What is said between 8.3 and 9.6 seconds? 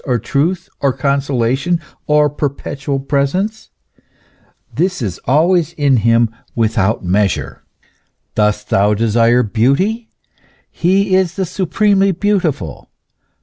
Dost thou desire